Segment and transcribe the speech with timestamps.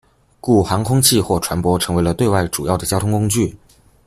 [0.39, 3.55] 故航空器或船舶成为了对外主要的交通工具。